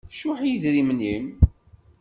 Cuḥ 0.17 0.39
i 0.43 0.49
yidrimen-im. 0.49 1.25